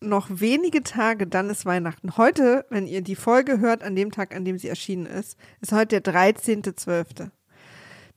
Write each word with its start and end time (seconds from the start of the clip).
noch 0.00 0.28
wenige 0.30 0.82
Tage, 0.82 1.26
dann 1.26 1.50
ist 1.50 1.66
Weihnachten. 1.66 2.16
Heute, 2.16 2.64
wenn 2.70 2.86
ihr 2.86 3.02
die 3.02 3.16
Folge 3.16 3.58
hört, 3.58 3.82
an 3.82 3.96
dem 3.96 4.10
Tag, 4.10 4.34
an 4.34 4.44
dem 4.44 4.58
sie 4.58 4.68
erschienen 4.68 5.06
ist, 5.06 5.36
ist 5.60 5.72
heute 5.72 6.00
der 6.00 6.14
13.12. 6.14 7.30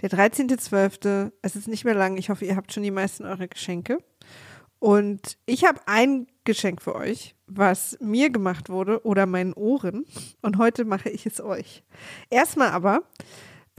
Der 0.01 0.09
13.12., 0.09 1.31
es 1.41 1.55
ist 1.55 1.67
nicht 1.67 1.85
mehr 1.85 1.95
lang. 1.95 2.17
Ich 2.17 2.29
hoffe, 2.29 2.45
ihr 2.45 2.55
habt 2.55 2.73
schon 2.73 2.83
die 2.83 2.91
meisten 2.91 3.25
eurer 3.25 3.47
Geschenke. 3.47 3.99
Und 4.79 5.37
ich 5.45 5.63
habe 5.63 5.79
ein 5.85 6.27
Geschenk 6.43 6.81
für 6.81 6.95
euch, 6.95 7.35
was 7.45 7.97
mir 8.01 8.31
gemacht 8.31 8.69
wurde 8.69 9.05
oder 9.05 9.27
meinen 9.27 9.53
Ohren. 9.53 10.05
Und 10.41 10.57
heute 10.57 10.85
mache 10.85 11.09
ich 11.09 11.27
es 11.27 11.39
euch. 11.39 11.83
Erstmal 12.31 12.69
aber 12.69 13.03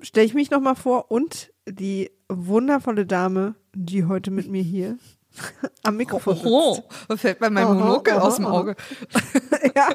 stelle 0.00 0.26
ich 0.26 0.34
mich 0.34 0.50
nochmal 0.50 0.76
vor 0.76 1.10
und 1.10 1.52
die 1.66 2.10
wundervolle 2.28 3.04
Dame, 3.04 3.56
die 3.74 4.04
heute 4.04 4.30
mit 4.30 4.48
mir 4.48 4.62
hier 4.62 4.96
am 5.82 5.96
Mikrofon. 5.96 6.38
Oh, 6.44 6.78
da 7.08 7.16
fällt 7.16 7.40
mir 7.40 7.50
mein 7.50 7.64
Aha, 7.64 7.74
Monokel 7.74 8.14
aus 8.14 8.36
dem. 8.36 8.46
Auge. 8.46 8.76
ja, 9.74 9.88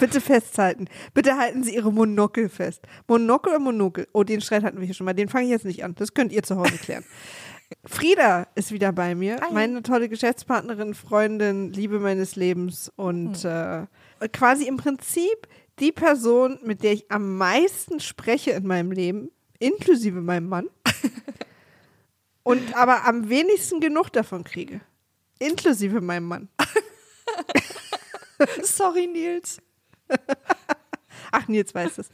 bitte 0.00 0.20
festhalten. 0.20 0.88
Bitte 1.14 1.36
halten 1.36 1.62
Sie 1.62 1.74
Ihre 1.74 1.92
Monokel 1.92 2.48
fest. 2.48 2.82
Monokel 3.06 3.52
oder 3.52 3.60
Monokel? 3.60 4.08
Oh, 4.12 4.24
den 4.24 4.40
Streit 4.40 4.62
hatten 4.62 4.78
wir 4.78 4.86
hier 4.86 4.94
schon 4.94 5.04
mal. 5.04 5.14
Den 5.14 5.28
fange 5.28 5.44
ich 5.44 5.50
jetzt 5.50 5.64
nicht 5.64 5.84
an. 5.84 5.94
Das 5.94 6.14
könnt 6.14 6.32
ihr 6.32 6.42
zu 6.42 6.56
Hause 6.56 6.78
klären. 6.78 7.04
Frieda 7.84 8.46
ist 8.54 8.70
wieder 8.70 8.92
bei 8.92 9.14
mir, 9.14 9.40
Hi. 9.40 9.52
meine 9.52 9.82
tolle 9.82 10.08
Geschäftspartnerin, 10.08 10.94
Freundin, 10.94 11.72
Liebe 11.72 11.98
meines 11.98 12.36
Lebens 12.36 12.92
und 12.94 13.44
äh, 13.44 13.86
quasi 14.32 14.68
im 14.68 14.76
Prinzip 14.76 15.48
die 15.80 15.90
Person, 15.92 16.58
mit 16.62 16.82
der 16.82 16.92
ich 16.92 17.10
am 17.10 17.36
meisten 17.36 17.98
spreche 18.00 18.52
in 18.52 18.66
meinem 18.66 18.92
Leben, 18.92 19.30
inklusive 19.58 20.20
meinem 20.20 20.48
Mann, 20.48 20.68
und 22.46 22.76
aber 22.76 23.04
am 23.06 23.28
wenigsten 23.28 23.80
genug 23.80 24.12
davon 24.12 24.44
kriege, 24.44 24.80
inklusive 25.40 26.00
meinem 26.00 26.28
Mann. 26.28 26.48
Sorry, 28.62 29.08
Nils. 29.08 29.60
Ach, 31.32 31.48
Nils 31.48 31.74
weiß 31.74 31.98
es. 31.98 32.10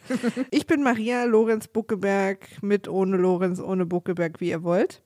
Ich 0.51 0.67
bin 0.67 0.83
Maria 0.83 1.25
Lorenz 1.25 1.69
Buckeberg, 1.69 2.49
mit 2.63 2.89
ohne 2.89 3.19
Lorenz, 3.19 3.61
ohne 3.61 3.85
Buckeberg, 3.85 4.41
wie 4.41 4.49
ihr 4.49 4.63
wollt. 4.63 5.03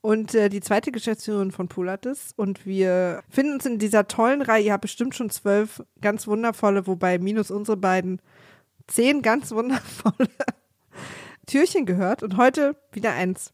Und 0.00 0.34
äh, 0.34 0.48
die 0.48 0.60
zweite 0.60 0.90
Geschäftsführerin 0.90 1.52
von 1.52 1.68
Pulatis. 1.68 2.32
Und 2.34 2.66
wir 2.66 3.22
finden 3.28 3.54
uns 3.54 3.66
in 3.66 3.78
dieser 3.78 4.08
tollen 4.08 4.42
Reihe, 4.42 4.64
ihr 4.64 4.72
habt 4.72 4.82
bestimmt 4.82 5.14
schon 5.14 5.30
zwölf 5.30 5.80
ganz 6.00 6.26
wundervolle, 6.26 6.88
wobei 6.88 7.20
minus 7.20 7.52
unsere 7.52 7.76
beiden 7.76 8.20
zehn 8.88 9.22
ganz 9.22 9.52
wundervolle 9.52 10.28
Türchen 11.46 11.86
gehört. 11.86 12.24
Und 12.24 12.36
heute 12.36 12.74
wieder 12.90 13.12
eins. 13.12 13.52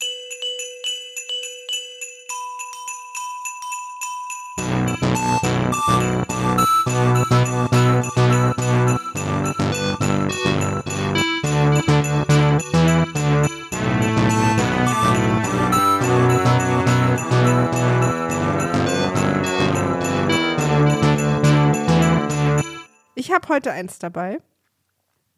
Habe 23.43 23.55
heute 23.55 23.73
eins 23.73 23.99
dabei. 23.99 24.41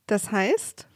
Das 0.06 0.30
heißt 0.30 0.86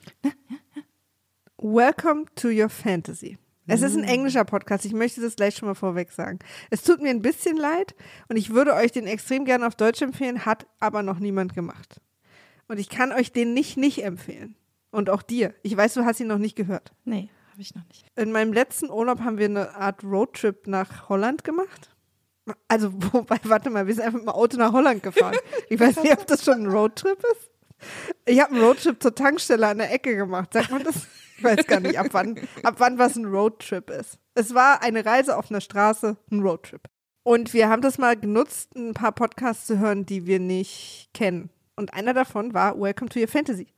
Welcome 1.57 2.27
to 2.37 2.49
your 2.49 2.69
fantasy. 2.69 3.39
Es 3.67 3.83
ist 3.83 3.97
ein 3.97 4.05
englischer 4.05 4.45
Podcast. 4.45 4.87
Ich 4.87 4.95
möchte 4.95 5.21
das 5.21 5.37
gleich 5.37 5.57
schon 5.57 5.69
mal 5.69 5.75
vorweg 5.75 6.11
sagen. 6.11 6.39
Es 6.71 6.83
tut 6.83 7.03
mir 7.03 7.11
ein 7.11 7.21
bisschen 7.21 7.57
leid 7.57 7.95
und 8.29 8.37
ich 8.37 8.51
würde 8.51 8.75
euch 8.75 8.93
den 8.93 9.07
extrem 9.07 9.45
gerne 9.45 9.67
auf 9.67 9.75
Deutsch 9.75 10.01
empfehlen, 10.01 10.47
hat 10.47 10.67
aber 10.81 11.03
noch 11.03 11.19
niemand 11.19 11.55
gemacht. 11.55 12.01
Und 12.67 12.79
ich 12.79 12.89
kann 12.89 13.13
euch 13.13 13.33
den 13.33 13.55
nicht 13.55 13.77
nicht 13.77 14.05
empfehlen. 14.05 14.55
Und 14.91 15.11
auch 15.11 15.23
dir. 15.23 15.55
Ich 15.63 15.77
weiß, 15.77 15.95
du 15.95 16.05
hast 16.05 16.21
ihn 16.21 16.29
noch 16.29 16.39
nicht 16.39 16.57
gehört. 16.57 16.93
Nee, 17.05 17.29
habe 17.51 17.61
ich 17.61 17.75
noch 17.75 17.87
nicht. 17.89 18.07
In 18.17 18.33
meinem 18.33 18.55
letzten 18.55 18.91
Urlaub 18.91 19.21
haben 19.21 19.37
wir 19.37 19.47
eine 19.47 19.75
Art 19.75 20.03
Roadtrip 20.03 20.67
nach 20.67 21.11
Holland 21.11 21.45
gemacht. 21.45 21.91
Also, 22.69 22.93
wobei, 23.13 23.39
warte 23.45 23.71
mal, 23.71 23.87
wir 23.87 23.95
sind 23.95 24.05
einfach 24.05 24.19
mit 24.19 24.29
dem 24.29 24.35
Auto 24.35 24.57
nach 24.57 24.73
Holland 24.73 25.03
gefahren. 25.03 25.37
Ich 25.69 25.79
weiß 25.79 26.03
nicht, 26.03 26.13
ob 26.13 26.27
das 26.27 26.45
schon 26.45 26.65
ein 26.65 26.67
Roadtrip 26.67 27.19
ist. 27.33 27.51
Ich 28.27 28.41
habe 28.41 28.55
einen 28.55 28.63
Roadtrip 28.63 29.03
zur 29.03 29.15
Tankstelle 29.15 29.69
an 29.69 29.79
der 29.79 29.93
Ecke 29.93 30.17
gemacht. 30.17 30.53
Sagt 30.53 30.71
man 30.71 30.83
das? 30.83 31.07
Ich 31.37 31.45
weiß 31.45 31.67
gar 31.67 31.81
nicht, 31.81 31.99
ab 31.99 32.09
wann, 32.13 32.37
ab 32.65 32.75
wann 32.79 32.99
was 32.99 33.15
ein 33.15 33.25
Roadtrip 33.25 33.91
ist. 33.91 34.19
Es 34.35 34.55
war 34.55 34.83
eine 34.83 35.05
Reise 35.05 35.37
auf 35.37 35.51
einer 35.51 35.61
Straße, 35.61 36.17
ein 36.31 36.41
Roadtrip. 36.41 36.83
Und 37.23 37.53
wir 37.53 37.69
haben 37.69 37.83
das 37.83 37.99
mal 37.99 38.17
genutzt, 38.17 38.75
ein 38.75 38.95
paar 38.95 39.13
Podcasts 39.13 39.67
zu 39.67 39.79
hören, 39.79 40.07
die 40.07 40.27
wir 40.27 40.41
nicht 40.41 41.11
kennen. 41.15 41.51
Und 41.77 41.95
einer 41.95 42.15
davon 42.15 42.55
war 42.55 42.81
Welcome 42.81 43.11
to 43.11 43.21
Your 43.21 43.29
Fantasy. 43.29 43.69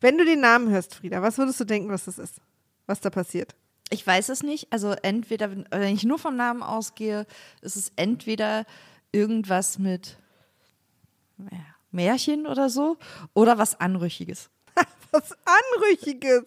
Wenn 0.00 0.16
du 0.16 0.24
den 0.24 0.40
Namen 0.40 0.70
hörst, 0.70 0.94
Frieda, 0.94 1.20
was 1.20 1.36
würdest 1.36 1.60
du 1.60 1.64
denken, 1.64 1.90
was 1.90 2.06
das 2.06 2.18
ist? 2.18 2.40
Was 2.86 3.00
da 3.00 3.10
passiert? 3.10 3.54
Ich 3.90 4.06
weiß 4.06 4.28
es 4.30 4.42
nicht. 4.42 4.72
Also 4.72 4.92
entweder, 5.02 5.50
wenn 5.70 5.94
ich 5.94 6.04
nur 6.04 6.18
vom 6.18 6.36
Namen 6.36 6.62
ausgehe, 6.62 7.26
ist 7.60 7.76
es 7.76 7.92
entweder 7.96 8.64
irgendwas 9.12 9.78
mit 9.78 10.18
Märchen 11.90 12.46
oder 12.46 12.68
so 12.70 12.96
oder 13.34 13.58
was 13.58 13.80
Anrüchiges. 13.80 14.50
Was 15.12 15.30
Anrüchiges. 15.44 16.42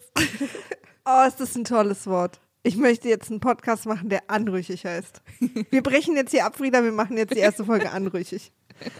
Oh, 1.06 1.24
ist 1.26 1.40
das 1.40 1.56
ein 1.56 1.64
tolles 1.64 2.06
Wort. 2.06 2.38
Ich 2.62 2.76
möchte 2.76 3.08
jetzt 3.08 3.30
einen 3.30 3.40
Podcast 3.40 3.86
machen, 3.86 4.10
der 4.10 4.28
anrüchig 4.28 4.84
heißt. 4.84 5.22
Wir 5.70 5.82
brechen 5.82 6.16
jetzt 6.16 6.32
hier 6.32 6.44
ab, 6.44 6.56
Frieda, 6.56 6.84
wir 6.84 6.92
machen 6.92 7.16
jetzt 7.16 7.34
die 7.34 7.38
erste 7.38 7.64
Folge 7.64 7.90
anrüchig. 7.90 8.52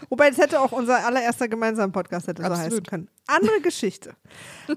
Wobei, 0.08 0.28
es 0.28 0.38
hätte 0.38 0.60
auch 0.60 0.72
unser 0.72 1.04
allererster 1.04 1.48
gemeinsamer 1.48 1.92
Podcast 1.92 2.26
hätte 2.26 2.42
so 2.42 2.48
heißen 2.48 2.64
Absolut. 2.64 2.88
können. 2.88 3.08
Andere 3.26 3.60
Geschichte. 3.60 4.14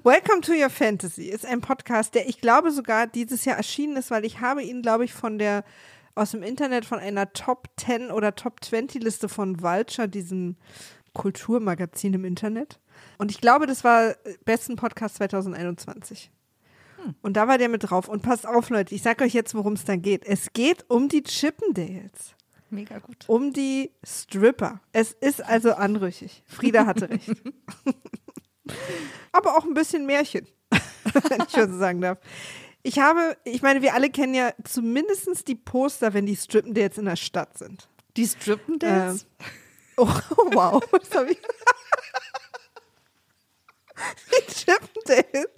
Welcome 0.03 0.41
to 0.41 0.53
Your 0.53 0.69
Fantasy 0.69 1.25
ist 1.25 1.45
ein 1.45 1.61
Podcast, 1.61 2.15
der 2.15 2.27
ich 2.27 2.41
glaube 2.41 2.71
sogar 2.71 3.07
dieses 3.07 3.45
Jahr 3.45 3.57
erschienen 3.57 3.97
ist, 3.97 4.11
weil 4.11 4.25
ich 4.25 4.41
habe 4.41 4.63
ihn, 4.63 4.81
glaube 4.81 5.05
ich, 5.05 5.13
von 5.13 5.37
der 5.37 5.63
aus 6.15 6.31
dem 6.31 6.43
Internet 6.43 6.85
von 6.85 6.99
einer 6.99 7.31
Top 7.33 7.69
10 7.77 8.11
oder 8.11 8.35
Top 8.35 8.63
20 8.63 9.01
Liste 9.01 9.29
von 9.29 9.61
Vulture, 9.61 10.09
diesem 10.09 10.57
Kulturmagazin 11.13 12.13
im 12.13 12.25
Internet. 12.25 12.79
Und 13.17 13.31
ich 13.31 13.41
glaube, 13.41 13.65
das 13.67 13.83
war 13.83 14.09
äh, 14.09 14.15
besten 14.45 14.75
Podcast 14.75 15.15
2021. 15.15 16.31
Und 17.21 17.35
da 17.35 17.47
war 17.47 17.57
der 17.57 17.69
mit 17.69 17.89
drauf. 17.89 18.07
Und 18.07 18.21
passt 18.21 18.47
auf, 18.47 18.69
Leute, 18.69 18.93
ich 18.93 19.01
sage 19.01 19.23
euch 19.23 19.33
jetzt, 19.33 19.55
worum 19.55 19.73
es 19.73 19.85
dann 19.85 20.01
geht. 20.01 20.25
Es 20.25 20.53
geht 20.53 20.85
um 20.89 21.09
die 21.09 21.23
Chippendales. 21.23 22.35
Mega 22.71 22.99
gut. 22.99 23.25
Um 23.27 23.51
die 23.51 23.91
Stripper. 24.03 24.79
Es 24.93 25.11
ist 25.11 25.43
also 25.43 25.73
anrüchig. 25.73 26.41
Frieda 26.47 26.85
hatte 26.85 27.09
recht. 27.09 27.29
Aber 29.33 29.57
auch 29.57 29.65
ein 29.65 29.73
bisschen 29.73 30.05
Märchen, 30.05 30.47
wenn 30.71 31.41
ich 31.41 31.51
schon 31.51 31.71
so 31.71 31.77
sagen 31.77 31.99
darf. 31.99 32.17
Ich 32.83 32.97
habe, 32.99 33.37
ich 33.43 33.61
meine, 33.61 33.81
wir 33.81 33.93
alle 33.93 34.09
kennen 34.09 34.33
ja 34.33 34.53
zumindest 34.63 35.47
die 35.47 35.55
Poster, 35.55 36.13
wenn 36.13 36.25
die 36.25 36.35
Strippendales 36.35 36.97
in 36.97 37.05
der 37.05 37.17
Stadt 37.17 37.57
sind. 37.57 37.87
Die 38.17 38.27
Strippendales? 38.27 39.27
Oh, 39.97 40.07
wow. 40.07 40.81
Was 40.91 41.13
hab 41.13 41.29
ich? 41.29 41.37
die 44.31 44.53
Chippendales. 44.53 45.49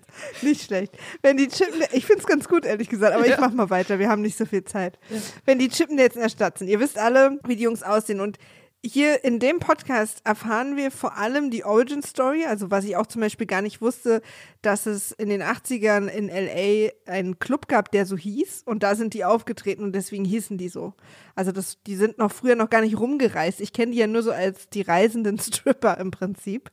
Nicht 0.41 0.63
schlecht. 0.63 0.93
Wenn 1.21 1.37
die 1.37 1.47
Chippendales, 1.47 1.93
ich 1.93 2.05
finde 2.05 2.21
es 2.21 2.27
ganz 2.27 2.47
gut, 2.47 2.65
ehrlich 2.65 2.89
gesagt, 2.89 3.13
aber 3.15 3.25
ich 3.25 3.31
Ja. 3.31 3.37
mach 3.39 3.51
mal 3.53 3.69
weiter, 3.69 3.99
wir 3.99 4.09
haben 4.09 4.21
nicht 4.21 4.37
so 4.37 4.45
viel 4.45 4.63
Zeit. 4.63 4.99
Wenn 5.45 5.59
die 5.59 5.69
Chippendales 5.69 6.15
in 6.15 6.21
der 6.21 6.29
Stadt 6.29 6.57
sind, 6.59 6.67
ihr 6.67 6.79
wisst 6.79 6.97
alle, 6.97 7.39
wie 7.45 7.55
die 7.55 7.63
Jungs 7.63 7.83
aussehen 7.83 8.19
und 8.21 8.37
hier 8.85 9.23
in 9.23 9.39
dem 9.39 9.59
Podcast 9.59 10.19
erfahren 10.25 10.75
wir 10.75 10.91
vor 10.91 11.17
allem 11.17 11.49
die 11.51 11.63
Origin 11.63 12.03
Story, 12.03 12.43
also 12.45 12.69
was 12.69 12.83
ich 12.83 12.97
auch 12.97 13.07
zum 13.07 13.21
Beispiel 13.21 13.47
gar 13.47 13.61
nicht 13.61 13.79
wusste, 13.81 14.21
dass 14.61 14.87
es 14.87 15.13
in 15.13 15.29
den 15.29 15.41
80ern 15.41 16.07
in 16.07 16.27
LA 16.27 16.89
einen 17.09 17.39
Club 17.39 17.69
gab, 17.69 17.91
der 17.91 18.05
so 18.05 18.17
hieß 18.17 18.63
und 18.65 18.83
da 18.83 18.95
sind 18.95 19.13
die 19.13 19.23
aufgetreten 19.23 19.83
und 19.85 19.93
deswegen 19.93 20.25
hießen 20.25 20.57
die 20.57 20.67
so. 20.67 20.95
Also 21.33 21.53
das, 21.53 21.77
die 21.87 21.95
sind 21.95 22.17
noch 22.17 22.33
früher 22.33 22.55
noch 22.57 22.69
gar 22.69 22.81
nicht 22.81 22.99
rumgereist. 22.99 23.61
Ich 23.61 23.71
kenne 23.71 23.93
die 23.93 23.99
ja 23.99 24.07
nur 24.07 24.21
so 24.21 24.31
als 24.33 24.67
die 24.67 24.81
reisenden 24.81 25.39
Stripper 25.39 25.97
im 25.97 26.11
Prinzip. 26.11 26.69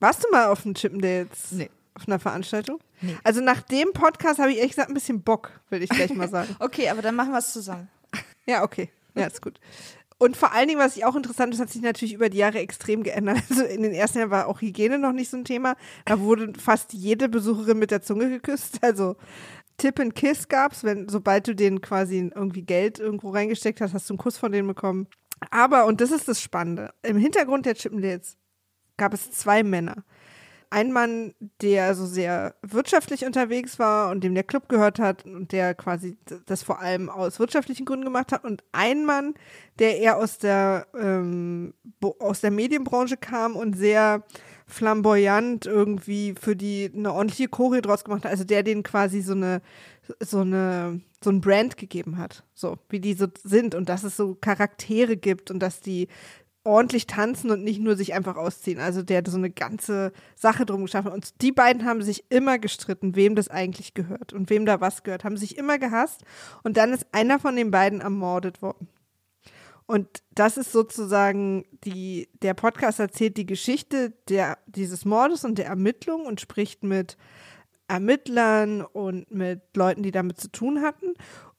Warst 0.00 0.24
du 0.24 0.28
mal 0.30 0.46
auf 0.46 0.62
dem 0.62 0.74
Chippendales? 0.74 1.52
Nee. 1.52 1.70
Auf 1.94 2.06
einer 2.06 2.18
Veranstaltung? 2.18 2.78
Nee. 3.00 3.16
Also 3.24 3.40
nach 3.40 3.60
dem 3.62 3.92
Podcast 3.92 4.38
habe 4.38 4.52
ich 4.52 4.58
ehrlich 4.58 4.72
gesagt 4.72 4.88
ein 4.88 4.94
bisschen 4.94 5.22
Bock, 5.22 5.50
würde 5.68 5.84
ich 5.84 5.90
gleich 5.90 6.14
mal 6.14 6.28
sagen. 6.28 6.54
Okay, 6.60 6.88
aber 6.88 7.02
dann 7.02 7.16
machen 7.16 7.32
wir 7.32 7.38
es 7.38 7.52
zusammen. 7.52 7.88
Ja, 8.46 8.62
okay. 8.62 8.90
Ja, 9.14 9.26
ist 9.26 9.42
gut. 9.42 9.58
Und 10.18 10.36
vor 10.36 10.52
allen 10.52 10.68
Dingen, 10.68 10.80
was 10.80 10.96
ich 10.96 11.04
auch 11.04 11.14
interessant 11.14 11.54
ist, 11.54 11.60
hat 11.60 11.70
sich 11.70 11.82
natürlich 11.82 12.14
über 12.14 12.28
die 12.28 12.38
Jahre 12.38 12.58
extrem 12.58 13.02
geändert. 13.02 13.38
Also 13.50 13.64
in 13.64 13.82
den 13.82 13.92
ersten 13.92 14.18
Jahren 14.18 14.30
war 14.30 14.46
auch 14.46 14.60
Hygiene 14.60 14.98
noch 14.98 15.12
nicht 15.12 15.30
so 15.30 15.36
ein 15.36 15.44
Thema. 15.44 15.76
Da 16.04 16.20
wurde 16.20 16.52
fast 16.58 16.92
jede 16.92 17.28
Besucherin 17.28 17.78
mit 17.78 17.90
der 17.90 18.02
Zunge 18.02 18.28
geküsst. 18.28 18.78
Also 18.82 19.16
Tip 19.76 20.00
and 20.00 20.14
Kiss 20.14 20.48
gab's, 20.48 20.82
wenn, 20.82 21.08
sobald 21.08 21.46
du 21.46 21.54
denen 21.54 21.80
quasi 21.80 22.18
irgendwie 22.34 22.62
Geld 22.62 22.98
irgendwo 22.98 23.30
reingesteckt 23.30 23.80
hast, 23.80 23.94
hast 23.94 24.08
du 24.10 24.14
einen 24.14 24.18
Kuss 24.18 24.36
von 24.36 24.50
denen 24.50 24.66
bekommen. 24.66 25.06
Aber, 25.50 25.86
und 25.86 26.00
das 26.00 26.10
ist 26.10 26.26
das 26.26 26.42
Spannende, 26.42 26.92
im 27.02 27.16
Hintergrund 27.16 27.64
der 27.64 27.74
Chippendales 27.74 28.36
gab 28.98 29.14
es 29.14 29.30
zwei 29.30 29.62
Männer. 29.62 30.04
Ein 30.70 30.92
Mann, 30.92 31.34
der 31.62 31.94
so 31.94 32.04
sehr 32.04 32.54
wirtschaftlich 32.60 33.24
unterwegs 33.24 33.78
war 33.78 34.10
und 34.10 34.22
dem 34.22 34.34
der 34.34 34.44
Club 34.44 34.68
gehört 34.68 34.98
hat 34.98 35.24
und 35.24 35.50
der 35.50 35.74
quasi 35.74 36.18
das 36.44 36.62
vor 36.62 36.80
allem 36.80 37.08
aus 37.08 37.38
wirtschaftlichen 37.38 37.86
Gründen 37.86 38.04
gemacht 38.04 38.32
hat. 38.32 38.44
Und 38.44 38.62
ein 38.72 39.06
Mann, 39.06 39.32
der 39.78 39.98
eher 39.98 40.18
aus 40.18 40.36
der 40.36 40.86
ähm, 40.94 41.72
aus 42.18 42.42
der 42.42 42.50
Medienbranche 42.50 43.16
kam 43.16 43.56
und 43.56 43.78
sehr 43.78 44.24
flamboyant 44.68 45.64
irgendwie 45.64 46.34
für 46.38 46.54
die 46.54 46.92
eine 46.94 47.14
ordentliche 47.14 47.48
Choreo 47.48 47.80
draus 47.80 48.04
gemacht 48.04 48.24
hat. 48.24 48.30
Also 48.30 48.44
der 48.44 48.62
denen 48.62 48.82
quasi 48.82 49.22
so 49.22 49.32
eine, 49.32 49.62
so 50.20 50.40
eine, 50.40 51.00
so 51.24 51.30
ein 51.30 51.40
Brand 51.40 51.78
gegeben 51.78 52.18
hat. 52.18 52.44
So, 52.54 52.76
wie 52.90 53.00
die 53.00 53.14
so 53.14 53.26
sind 53.42 53.74
und 53.74 53.88
dass 53.88 54.04
es 54.04 54.16
so 54.16 54.34
Charaktere 54.34 55.16
gibt 55.16 55.50
und 55.50 55.60
dass 55.60 55.80
die 55.80 56.08
ordentlich 56.68 57.06
tanzen 57.06 57.50
und 57.50 57.64
nicht 57.64 57.80
nur 57.80 57.96
sich 57.96 58.14
einfach 58.14 58.36
ausziehen. 58.36 58.78
Also 58.78 59.02
der 59.02 59.18
hat 59.18 59.28
so 59.28 59.36
eine 59.36 59.50
ganze 59.50 60.12
Sache 60.36 60.66
drum 60.66 60.82
geschaffen. 60.84 61.10
Und 61.10 61.40
die 61.42 61.50
beiden 61.50 61.84
haben 61.84 62.02
sich 62.02 62.24
immer 62.28 62.58
gestritten, 62.58 63.16
wem 63.16 63.34
das 63.34 63.48
eigentlich 63.48 63.94
gehört 63.94 64.32
und 64.32 64.50
wem 64.50 64.66
da 64.66 64.80
was 64.80 65.02
gehört. 65.02 65.24
Haben 65.24 65.38
sich 65.38 65.56
immer 65.56 65.78
gehasst. 65.78 66.22
Und 66.62 66.76
dann 66.76 66.92
ist 66.92 67.06
einer 67.12 67.38
von 67.38 67.56
den 67.56 67.70
beiden 67.70 68.00
ermordet 68.00 68.62
worden. 68.62 68.88
Und 69.86 70.22
das 70.34 70.58
ist 70.58 70.70
sozusagen 70.70 71.64
die, 71.84 72.28
der 72.42 72.52
Podcast 72.52 73.00
erzählt 73.00 73.38
die 73.38 73.46
Geschichte 73.46 74.12
der, 74.28 74.58
dieses 74.66 75.06
Mordes 75.06 75.46
und 75.46 75.56
der 75.56 75.66
Ermittlung 75.66 76.26
und 76.26 76.42
spricht 76.42 76.84
mit 76.84 77.16
Ermittlern 77.88 78.82
und 78.82 79.30
mit 79.30 79.62
Leuten, 79.74 80.02
die 80.02 80.10
damit 80.10 80.38
zu 80.38 80.52
tun 80.52 80.82
hatten. 80.82 81.14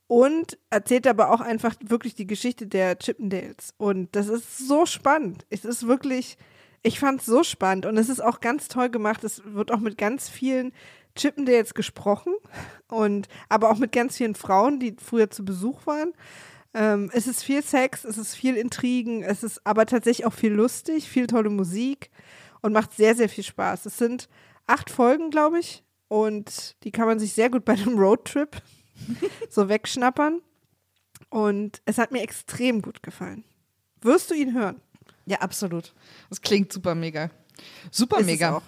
Und 0.10 0.58
erzählt 0.72 1.06
aber 1.06 1.30
auch 1.30 1.40
einfach 1.40 1.76
wirklich 1.86 2.16
die 2.16 2.26
Geschichte 2.26 2.66
der 2.66 2.98
Chippendales. 2.98 3.76
Und 3.78 4.16
das 4.16 4.28
ist 4.28 4.58
so 4.58 4.88
spannend. 4.88 5.46
Es 5.52 5.66
ist 5.66 5.86
wirklich, 5.86 6.36
ich 6.82 7.00
fand 7.00 7.20
es 7.20 7.28
so 7.28 7.44
spannend. 7.44 7.86
Und 7.86 7.96
es 7.96 8.10
ist 8.10 8.20
auch 8.20 8.40
ganz 8.40 8.70
toll 8.70 8.90
gemacht. 8.90 9.24
Es 9.24 9.44
wird 9.46 9.72
auch 9.72 9.80
mit 9.80 10.00
ganz 10.00 10.28
vielen 10.28 10.74
Chippendales 11.16 11.76
gesprochen. 11.76 12.34
Und 12.88 13.28
aber 13.50 13.70
auch 13.70 13.78
mit 13.78 13.92
ganz 13.92 14.18
vielen 14.18 14.34
Frauen, 14.34 14.80
die 14.80 14.96
früher 15.00 15.30
zu 15.30 15.46
Besuch 15.46 15.86
waren. 15.86 16.14
Ähm, 16.74 17.12
es 17.14 17.28
ist 17.28 17.44
viel 17.44 17.62
Sex, 17.62 18.04
es 18.04 18.18
ist 18.18 18.34
viel 18.34 18.56
Intrigen, 18.56 19.22
es 19.22 19.44
ist 19.44 19.62
aber 19.64 19.86
tatsächlich 19.86 20.26
auch 20.26 20.34
viel 20.34 20.54
lustig, 20.54 21.08
viel 21.08 21.28
tolle 21.28 21.52
Musik 21.52 22.10
und 22.62 22.74
macht 22.74 22.96
sehr, 22.96 23.14
sehr 23.14 23.30
viel 23.30 23.44
Spaß. 23.44 23.86
Es 23.86 23.98
sind 24.00 24.28
acht 24.66 24.90
Folgen, 24.90 25.30
glaube 25.30 25.60
ich, 25.60 25.84
und 26.08 26.76
die 26.84 26.92
kann 26.92 27.08
man 27.08 27.20
sich 27.20 27.34
sehr 27.34 27.50
gut 27.52 27.64
bei 27.64 27.74
einem 27.74 27.98
Roadtrip 27.98 28.62
so 29.50 29.70
wegschnappern. 29.70 30.42
Und 31.30 31.82
es 31.86 31.98
hat 31.98 32.12
mir 32.12 32.22
extrem 32.22 32.82
gut 32.82 33.04
gefallen. 33.04 33.44
Wirst 34.02 34.32
du 34.32 34.36
ihn 34.36 34.54
hören? 34.54 34.82
Ja, 35.26 35.40
absolut. 35.40 35.94
Das 36.30 36.42
klingt 36.42 36.74
super 36.74 36.96
mega. 36.96 37.30
Super 37.92 38.20
Ist 38.20 38.26
mega. 38.26 38.62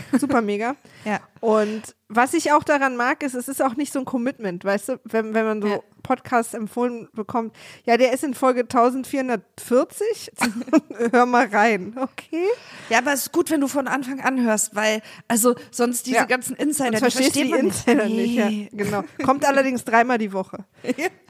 Super 0.18 0.42
mega. 0.42 0.76
Ja. 1.04 1.20
Und 1.40 1.94
was 2.08 2.34
ich 2.34 2.52
auch 2.52 2.62
daran 2.64 2.96
mag, 2.96 3.22
ist, 3.22 3.34
es 3.34 3.48
ist 3.48 3.62
auch 3.62 3.74
nicht 3.76 3.92
so 3.92 3.98
ein 4.00 4.04
Commitment, 4.04 4.64
weißt 4.64 4.88
du, 4.90 5.00
wenn, 5.04 5.34
wenn 5.34 5.44
man 5.44 5.62
so 5.62 5.68
Ja. 5.68 5.80
Podcasts 6.02 6.52
empfohlen 6.54 7.08
bekommt, 7.12 7.54
ja, 7.84 7.96
der 7.96 8.12
ist 8.12 8.24
in 8.24 8.34
Folge 8.34 8.60
1440, 8.62 10.32
hör 11.12 11.26
mal 11.26 11.46
rein, 11.46 11.96
okay? 12.00 12.46
Ja, 12.90 12.98
aber 12.98 13.12
es 13.12 13.22
ist 13.22 13.32
gut, 13.32 13.50
wenn 13.50 13.60
du 13.60 13.68
von 13.68 13.86
Anfang 13.88 14.20
an 14.20 14.42
hörst, 14.44 14.74
weil, 14.74 15.00
also 15.28 15.54
sonst 15.70 16.06
diese 16.06 16.16
Ja. 16.16 16.24
ganzen 16.24 16.56
Insider, 16.56 16.98
Sonst 16.98 17.14
versteht 17.14 17.44
die 17.44 17.50
man 17.50 17.60
Insider 17.60 18.06
nicht, 18.06 18.34
ja, 18.34 18.48
Nee. 18.50 18.68
genau. 18.72 19.04
Kommt 19.24 19.44
allerdings 19.46 19.84
dreimal 19.84 20.18
die 20.18 20.32
Woche. 20.32 20.64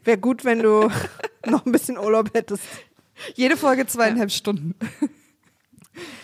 Wäre 0.05 0.19
gut, 0.19 0.45
wenn 0.45 0.61
du 0.63 0.89
noch 1.47 1.65
ein 1.67 1.73
bisschen 1.73 1.99
Urlaub 1.99 2.31
hättest. 2.35 2.65
Jede 3.35 3.57
Folge 3.57 3.87
zweieinhalb 3.87 4.31
Stunden. 4.33 4.75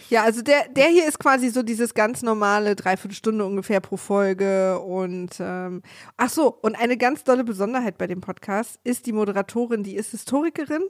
Ja, 0.08 0.22
also 0.22 0.40
der, 0.40 0.68
der 0.70 0.86
hier 0.86 1.06
ist 1.06 1.18
quasi 1.18 1.50
so 1.50 1.62
dieses 1.62 1.92
ganz 1.92 2.22
normale 2.22 2.74
Dreiviertelstunde 2.74 3.44
ungefähr 3.44 3.80
pro 3.80 3.98
Folge 3.98 4.80
und 4.80 5.36
ähm, 5.38 5.82
ach 6.16 6.30
so, 6.30 6.58
und 6.62 6.76
eine 6.80 6.96
ganz 6.96 7.24
tolle 7.24 7.44
Besonderheit 7.44 7.98
bei 7.98 8.06
dem 8.06 8.22
Podcast 8.22 8.80
ist 8.84 9.04
die 9.04 9.12
Moderatorin, 9.12 9.82
die 9.82 9.96
ist 9.96 10.12
Historikerin 10.12 10.84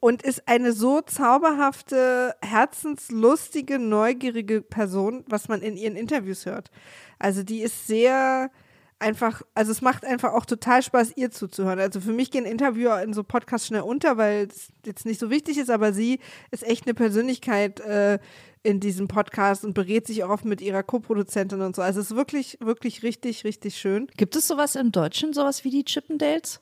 und 0.00 0.22
ist 0.22 0.48
eine 0.48 0.72
so 0.72 1.02
zauberhafte, 1.02 2.36
herzenslustige, 2.40 3.78
neugierige 3.78 4.62
Person, 4.62 5.24
was 5.28 5.48
man 5.48 5.60
in 5.60 5.76
ihren 5.76 5.96
Interviews 5.96 6.46
hört. 6.46 6.70
Also 7.18 7.42
die 7.42 7.60
ist 7.60 7.86
sehr 7.86 8.50
einfach, 8.98 9.42
also 9.54 9.72
es 9.72 9.82
macht 9.82 10.04
einfach 10.04 10.32
auch 10.32 10.46
total 10.46 10.82
Spaß, 10.82 11.12
ihr 11.16 11.30
zuzuhören. 11.30 11.78
Also 11.78 12.00
für 12.00 12.12
mich 12.12 12.30
gehen 12.30 12.44
Interviewer 12.44 13.02
in 13.02 13.12
so 13.12 13.22
Podcasts 13.22 13.66
schnell 13.68 13.82
unter, 13.82 14.16
weil 14.16 14.48
es 14.48 14.68
jetzt 14.86 15.04
nicht 15.06 15.20
so 15.20 15.30
wichtig 15.30 15.58
ist, 15.58 15.70
aber 15.70 15.92
sie 15.92 16.20
ist 16.50 16.62
echt 16.64 16.86
eine 16.86 16.94
Persönlichkeit 16.94 17.80
äh, 17.80 18.18
in 18.62 18.80
diesem 18.80 19.08
Podcast 19.08 19.64
und 19.64 19.74
berät 19.74 20.06
sich 20.06 20.24
auch 20.24 20.30
oft 20.30 20.44
mit 20.46 20.60
ihrer 20.60 20.82
Co-Produzentin 20.82 21.60
und 21.60 21.76
so. 21.76 21.82
Also 21.82 22.00
es 22.00 22.10
ist 22.10 22.16
wirklich, 22.16 22.56
wirklich 22.60 23.02
richtig, 23.02 23.44
richtig 23.44 23.76
schön. 23.76 24.06
Gibt 24.16 24.36
es 24.36 24.48
sowas 24.48 24.74
im 24.74 24.90
Deutschen, 24.90 25.34
sowas 25.34 25.64
wie 25.64 25.70
die 25.70 25.84
Chippendales? 25.84 26.60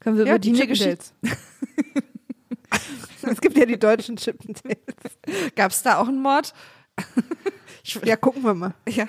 Können 0.00 0.18
wir 0.18 0.24
Ja, 0.26 0.32
über 0.32 0.38
die, 0.40 0.50
eine 0.50 0.66
Geschichte? 0.66 1.04
Chippendales. 1.22 1.38
es 3.22 3.40
gibt 3.40 3.56
ja 3.56 3.66
die 3.66 3.78
deutschen 3.78 4.16
Chippendales. 4.16 4.78
Gab 5.54 5.70
es 5.70 5.82
da 5.82 5.98
auch 5.98 6.08
einen 6.08 6.20
Mord? 6.22 6.52
Ja, 8.02 8.16
gucken 8.16 8.42
wir 8.42 8.54
mal. 8.54 8.74
ja. 8.88 9.06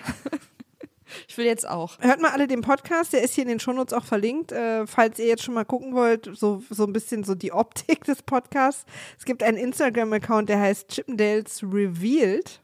Ich 1.28 1.38
will 1.38 1.46
jetzt 1.46 1.68
auch. 1.68 1.98
Hört 2.00 2.22
mal 2.22 2.32
alle 2.32 2.48
den 2.48 2.62
Podcast, 2.62 3.14
der 3.14 3.22
ist 3.24 3.36
hier 3.36 3.44
in 3.44 3.50
den 3.50 3.60
Shownotes 3.60 3.94
auch 3.94 4.06
verlinkt, 4.06 4.52
äh, 4.52 4.86
falls 4.88 5.20
ihr 5.20 5.28
jetzt 5.28 5.44
schon 5.44 5.54
mal 5.54 5.66
gucken 5.66 5.94
wollt, 5.94 6.30
so, 6.34 6.64
so 6.70 6.86
ein 6.86 6.94
bisschen 6.94 7.24
so 7.24 7.36
die 7.36 7.52
Optik 7.52 8.04
des 8.06 8.24
Podcasts. 8.24 8.86
Es 9.18 9.26
gibt 9.26 9.44
einen 9.44 9.58
Instagram-Account, 9.58 10.50
der 10.50 10.60
heißt 10.60 10.90
Chippendales 10.90 11.64
Revealed. 11.64 12.62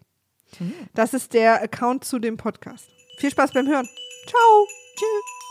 Das 0.94 1.14
ist 1.14 1.34
der 1.34 1.62
Account 1.62 2.04
zu 2.04 2.20
dem 2.20 2.38
Podcast. 2.38 2.88
Viel 3.18 3.32
Spaß 3.32 3.54
beim 3.54 3.68
Hören. 3.68 3.88
Ciao. 4.28 4.68
Tschüss. 4.96 5.51